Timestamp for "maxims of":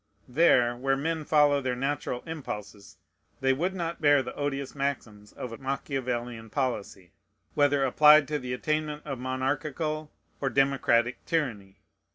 4.73-5.51